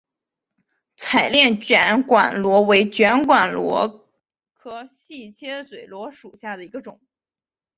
[0.95, 4.09] 彩炼卷管螺为卷管螺
[4.55, 6.99] 科细切嘴螺属下的一个种。